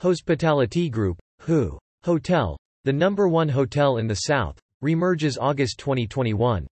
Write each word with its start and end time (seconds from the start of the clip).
Hospitality 0.00 0.88
Group, 0.88 1.18
Hu. 1.40 1.76
Hotel, 2.04 2.56
the 2.84 2.92
number 2.92 3.26
one 3.26 3.48
hotel 3.48 3.96
in 3.96 4.06
the 4.06 4.14
South, 4.14 4.56
remerges 4.80 5.36
August 5.40 5.80
2021. 5.80 6.68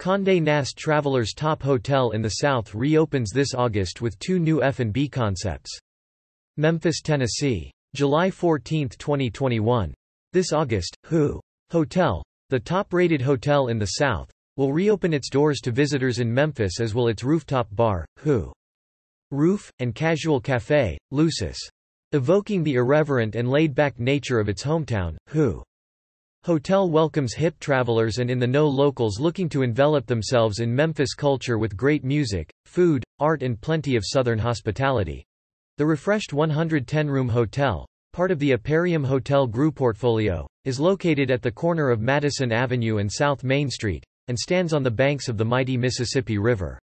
Condé 0.00 0.40
Nast 0.40 0.78
Travelers 0.78 1.34
Top 1.34 1.62
Hotel 1.62 2.12
in 2.12 2.22
the 2.22 2.40
South 2.40 2.74
reopens 2.74 3.32
this 3.32 3.52
August 3.52 4.00
with 4.00 4.18
two 4.18 4.38
new 4.38 4.62
F&B 4.62 5.10
concepts. 5.10 5.78
Memphis, 6.56 7.02
Tennessee. 7.02 7.70
July 7.94 8.30
14, 8.30 8.88
2021. 8.90 9.92
This 10.32 10.50
August, 10.54 10.96
Hu. 11.04 11.38
Hotel, 11.70 12.22
the 12.48 12.60
top-rated 12.60 13.20
hotel 13.20 13.68
in 13.68 13.78
the 13.78 13.92
South, 13.98 14.30
will 14.56 14.72
reopen 14.72 15.12
its 15.12 15.28
doors 15.28 15.60
to 15.60 15.70
visitors 15.70 16.18
in 16.18 16.32
Memphis 16.32 16.80
as 16.80 16.94
will 16.94 17.08
its 17.08 17.22
rooftop 17.22 17.68
bar, 17.72 18.06
Hu. 18.20 18.54
Roof, 19.30 19.70
and 19.80 19.94
casual 19.94 20.40
café, 20.40 20.96
Lucis. 21.10 21.58
Evoking 22.12 22.62
the 22.62 22.76
irreverent 22.76 23.34
and 23.34 23.50
laid-back 23.50 24.00
nature 24.00 24.40
of 24.40 24.48
its 24.48 24.64
hometown, 24.64 25.18
Hu. 25.28 25.62
Hotel 26.42 26.88
welcomes 26.88 27.34
hip 27.34 27.60
travelers 27.60 28.16
and 28.16 28.30
in-the-know 28.30 28.66
locals 28.66 29.20
looking 29.20 29.46
to 29.50 29.60
envelop 29.60 30.06
themselves 30.06 30.60
in 30.60 30.74
Memphis 30.74 31.12
culture 31.12 31.58
with 31.58 31.76
great 31.76 32.04
music, 32.04 32.50
food, 32.64 33.04
art 33.20 33.42
and 33.42 33.60
plenty 33.60 33.94
of 33.94 34.04
southern 34.06 34.38
hospitality. 34.38 35.22
The 35.76 35.84
refreshed 35.84 36.30
110-room 36.30 37.28
hotel, 37.28 37.86
part 38.14 38.30
of 38.30 38.38
the 38.38 38.52
Aparium 38.52 39.04
Hotel 39.04 39.46
Group 39.46 39.74
portfolio, 39.74 40.46
is 40.64 40.80
located 40.80 41.30
at 41.30 41.42
the 41.42 41.52
corner 41.52 41.90
of 41.90 42.00
Madison 42.00 42.52
Avenue 42.52 42.96
and 42.96 43.12
South 43.12 43.44
Main 43.44 43.68
Street, 43.68 44.02
and 44.28 44.38
stands 44.38 44.72
on 44.72 44.82
the 44.82 44.90
banks 44.90 45.28
of 45.28 45.36
the 45.36 45.44
mighty 45.44 45.76
Mississippi 45.76 46.38
River. 46.38 46.78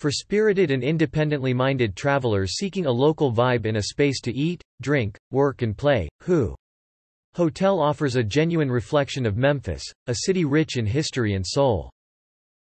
For 0.00 0.10
spirited 0.10 0.70
and 0.70 0.82
independently 0.82 1.52
minded 1.52 1.94
travelers 1.94 2.56
seeking 2.56 2.86
a 2.86 2.90
local 2.90 3.30
vibe 3.30 3.66
in 3.66 3.76
a 3.76 3.82
space 3.82 4.22
to 4.22 4.34
eat, 4.34 4.62
drink, 4.80 5.18
work 5.30 5.60
and 5.60 5.76
play, 5.76 6.08
Hu. 6.22 6.56
Hotel 7.34 7.78
offers 7.78 8.16
a 8.16 8.24
genuine 8.24 8.70
reflection 8.70 9.26
of 9.26 9.36
Memphis, 9.36 9.84
a 10.06 10.14
city 10.24 10.46
rich 10.46 10.78
in 10.78 10.86
history 10.86 11.34
and 11.34 11.46
soul. 11.46 11.90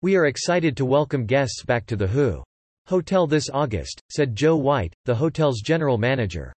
We 0.02 0.14
are 0.14 0.26
excited 0.26 0.76
to 0.76 0.84
welcome 0.84 1.24
guests 1.24 1.64
back 1.64 1.86
to 1.86 1.96
the 1.96 2.06
Hu. 2.06 2.44
Hotel 2.86 3.26
this 3.26 3.48
August, 3.48 4.02
said 4.10 4.36
Joe 4.36 4.56
White, 4.56 4.92
the 5.06 5.14
hotel's 5.14 5.62
general 5.62 5.96
manager. 5.96 6.52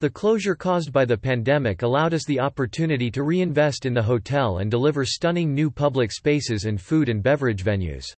The 0.00 0.10
closure 0.10 0.56
caused 0.56 0.92
by 0.92 1.04
the 1.04 1.16
pandemic 1.16 1.82
allowed 1.82 2.12
us 2.12 2.24
the 2.24 2.40
opportunity 2.40 3.08
to 3.12 3.22
reinvest 3.22 3.86
in 3.86 3.94
the 3.94 4.02
hotel 4.02 4.58
and 4.58 4.68
deliver 4.68 5.04
stunning 5.04 5.54
new 5.54 5.70
public 5.70 6.10
spaces 6.10 6.64
and 6.64 6.80
food 6.80 7.08
and 7.08 7.22
beverage 7.22 7.62
venues. 7.62 8.12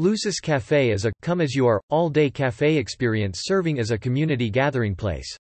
Lucis 0.00 0.40
Café 0.40 0.92
is 0.94 1.06
a 1.06 1.12
come-as-you-are, 1.22 1.82
all-day 1.90 2.30
café 2.30 2.78
experience 2.78 3.40
serving 3.42 3.80
as 3.80 3.90
a 3.90 3.98
community 3.98 4.48
gathering 4.48 4.94
place. 4.94 5.36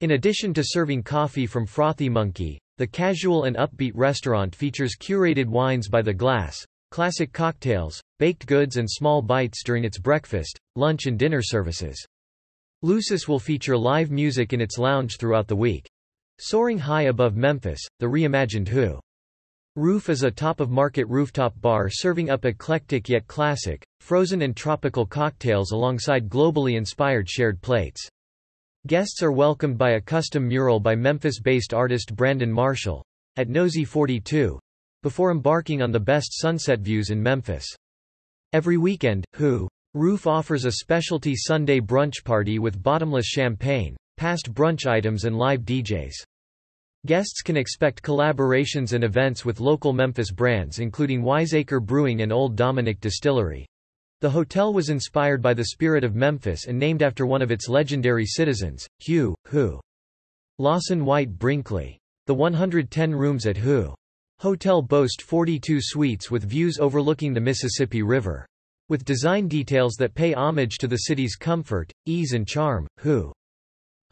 In 0.00 0.12
addition 0.12 0.54
to 0.54 0.64
serving 0.64 1.02
coffee 1.02 1.46
from 1.46 1.66
Frothy 1.66 2.08
Monkey, 2.08 2.58
the 2.78 2.86
casual 2.86 3.44
and 3.44 3.56
upbeat 3.56 3.92
restaurant 3.94 4.54
features 4.54 4.96
curated 4.98 5.44
wines 5.44 5.86
by 5.86 6.00
the 6.00 6.14
glass, 6.14 6.56
classic 6.92 7.30
cocktails, 7.34 8.00
baked 8.18 8.46
goods 8.46 8.78
and 8.78 8.90
small 8.90 9.20
bites 9.20 9.62
during 9.62 9.84
its 9.84 9.98
breakfast, 9.98 10.58
lunch 10.76 11.04
and 11.04 11.18
dinner 11.18 11.42
services. 11.42 12.02
Lucis 12.80 13.28
will 13.28 13.38
feature 13.38 13.76
live 13.76 14.10
music 14.10 14.54
in 14.54 14.62
its 14.62 14.78
lounge 14.78 15.18
throughout 15.18 15.46
the 15.46 15.54
week. 15.54 15.86
Soaring 16.40 16.78
high 16.78 17.02
above 17.02 17.36
Memphis, 17.36 17.86
the 18.00 18.06
reimagined 18.06 18.68
Hu. 18.68 18.98
Roof 19.76 20.08
is 20.08 20.22
a 20.22 20.30
top-of-market 20.30 21.04
rooftop 21.08 21.60
bar 21.60 21.88
serving 21.90 22.30
up 22.30 22.44
eclectic 22.44 23.08
yet 23.08 23.26
classic, 23.26 23.84
frozen 23.98 24.42
and 24.42 24.54
tropical 24.54 25.04
cocktails 25.04 25.72
alongside 25.72 26.28
globally 26.28 26.76
inspired 26.76 27.28
shared 27.28 27.60
plates. 27.60 28.08
Guests 28.86 29.20
are 29.20 29.32
welcomed 29.32 29.76
by 29.76 29.94
a 29.94 30.00
custom 30.00 30.46
mural 30.46 30.78
by 30.78 30.94
Memphis-based 30.94 31.74
artist 31.74 32.14
Brandon 32.14 32.52
Marshall, 32.52 33.04
at 33.34 33.48
Nosy 33.48 33.84
42, 33.84 34.60
before 35.02 35.32
embarking 35.32 35.82
on 35.82 35.90
the 35.90 35.98
best 35.98 36.38
sunset 36.38 36.78
views 36.78 37.10
in 37.10 37.20
Memphis. 37.20 37.66
Every 38.52 38.76
weekend, 38.76 39.24
Hu. 39.34 39.66
Roof 39.94 40.28
offers 40.28 40.66
a 40.66 40.70
specialty 40.70 41.34
Sunday 41.34 41.80
brunch 41.80 42.22
party 42.22 42.60
with 42.60 42.80
bottomless 42.80 43.26
champagne, 43.26 43.96
past 44.18 44.54
brunch 44.54 44.86
items 44.86 45.24
and 45.24 45.36
live 45.36 45.62
DJs. 45.62 46.14
Guests 47.06 47.42
can 47.42 47.58
expect 47.58 48.02
collaborations 48.02 48.94
and 48.94 49.04
events 49.04 49.44
with 49.44 49.60
local 49.60 49.92
Memphis 49.92 50.30
brands 50.30 50.78
including 50.78 51.22
Wiseacre 51.22 51.78
Brewing 51.78 52.22
and 52.22 52.32
Old 52.32 52.56
Dominick 52.56 52.98
Distillery. 52.98 53.66
The 54.22 54.30
hotel 54.30 54.72
was 54.72 54.88
inspired 54.88 55.42
by 55.42 55.52
the 55.52 55.66
spirit 55.66 56.02
of 56.02 56.14
Memphis 56.14 56.66
and 56.66 56.78
named 56.78 57.02
after 57.02 57.26
one 57.26 57.42
of 57.42 57.50
its 57.50 57.68
legendary 57.68 58.24
citizens, 58.24 58.88
Hugh, 59.00 59.34
who. 59.48 59.80
Lawson 60.58 61.04
White 61.04 61.38
Brinkley. 61.38 61.98
The 62.26 62.32
110 62.32 63.14
rooms 63.14 63.44
at 63.44 63.58
Hu. 63.58 63.94
Hotel 64.38 64.80
boast 64.80 65.20
42 65.20 65.80
suites 65.82 66.30
with 66.30 66.48
views 66.48 66.78
overlooking 66.78 67.34
the 67.34 67.40
Mississippi 67.40 68.02
River. 68.02 68.46
With 68.88 69.04
design 69.04 69.46
details 69.46 69.96
that 69.98 70.14
pay 70.14 70.32
homage 70.32 70.78
to 70.78 70.86
the 70.86 70.96
city's 70.96 71.36
comfort, 71.36 71.92
ease 72.06 72.32
and 72.32 72.48
charm, 72.48 72.86
Hu. 73.00 73.30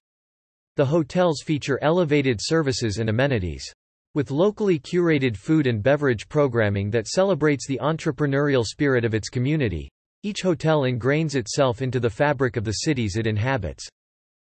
The 0.76 0.84
hotels 0.84 1.40
feature 1.42 1.78
elevated 1.80 2.38
services 2.42 2.98
and 2.98 3.08
amenities. 3.08 3.64
With 4.12 4.30
locally 4.30 4.78
curated 4.78 5.34
food 5.34 5.66
and 5.66 5.82
beverage 5.82 6.28
programming 6.28 6.90
that 6.90 7.08
celebrates 7.08 7.66
the 7.66 7.80
entrepreneurial 7.82 8.66
spirit 8.66 9.06
of 9.06 9.14
its 9.14 9.30
community, 9.30 9.88
each 10.24 10.42
hotel 10.42 10.82
ingrains 10.82 11.36
itself 11.36 11.80
into 11.80 12.00
the 12.00 12.10
fabric 12.10 12.58
of 12.58 12.64
the 12.64 12.84
cities 12.84 13.16
it 13.16 13.26
inhabits. 13.26 13.88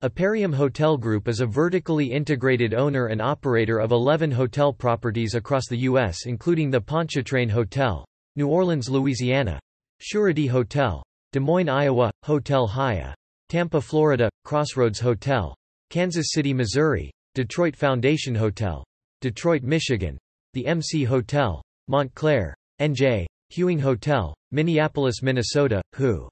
Aparium 0.04 0.52
Hotel 0.52 0.98
Group 0.98 1.28
is 1.28 1.42
a 1.42 1.46
vertically 1.46 2.12
integrated 2.12 2.74
owner 2.74 3.06
and 3.08 3.22
operator 3.22 3.78
of 3.78 3.92
11 3.92 4.32
hotel 4.32 4.74
properties 4.74 5.36
across 5.36 5.68
the 5.68 5.78
U.S. 5.82 6.26
including 6.26 6.72
the 6.72 6.82
Pontchartrain 6.82 7.48
Hotel, 7.48 8.04
New 8.36 8.48
Orleans, 8.48 8.90
Louisiana, 8.90 9.60
Surety 10.00 10.48
Hotel, 10.48 11.04
Des 11.34 11.40
Moines, 11.40 11.70
Iowa, 11.70 12.10
Hotel 12.24 12.66
Haya, 12.66 13.14
Tampa, 13.50 13.80
Florida, 13.80 14.28
Crossroads 14.44 15.00
Hotel, 15.00 15.56
Kansas 15.92 16.32
City, 16.32 16.52
Missouri, 16.52 17.12
Detroit 17.36 17.76
Foundation 17.76 18.34
Hotel, 18.34 18.84
Detroit, 19.22 19.62
Michigan, 19.62 20.18
the 20.56 20.66
MC 20.66 21.04
Hotel, 21.04 21.62
Montclair, 21.90 22.56
NJ, 22.82 23.28
Hewing 23.50 23.78
Hotel, 23.78 24.34
Minneapolis, 24.50 25.22
Minnesota, 25.22 25.80
Hu. 25.94 26.28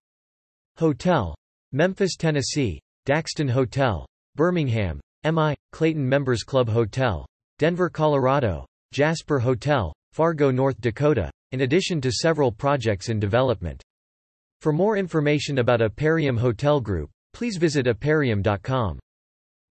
Hotel, 0.77 1.35
Memphis, 1.71 2.15
Tennessee, 2.15 2.79
Daxton 3.09 3.49
Hotel, 3.49 4.05
Birmingham, 4.35 4.99
MI, 5.23 5.55
Clayton 5.71 6.07
Members 6.07 6.43
Club 6.43 6.69
Hotel, 6.69 7.25
Denver, 7.57 7.89
Colorado, 7.89 8.67
Jasper 8.91 9.39
Hotel, 9.39 9.91
Fargo, 10.13 10.51
North 10.51 10.79
Dakota, 10.79 11.31
in 11.51 11.61
addition 11.61 11.99
to 12.01 12.11
several 12.11 12.51
projects 12.51 13.09
in 13.09 13.19
development. 13.19 13.81
For 14.61 14.71
more 14.71 14.95
information 14.95 15.57
about 15.57 15.79
Aparium 15.79 16.37
Hotel 16.37 16.79
Group, 16.79 17.09
please 17.33 17.57
visit 17.57 17.87
aparium.com. 17.87 18.99